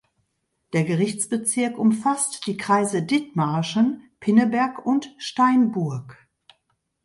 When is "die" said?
2.47-2.57